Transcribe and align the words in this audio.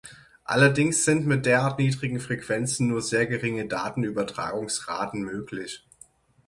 Allerdings 0.45 1.05
sind 1.05 1.27
mit 1.27 1.45
derart 1.45 1.77
niedrigen 1.77 2.19
Frequenzen 2.19 2.87
nur 2.87 3.03
sehr 3.03 3.27
geringe 3.27 3.67
Datenübertragungsraten 3.67 5.21
möglich. 5.21 5.83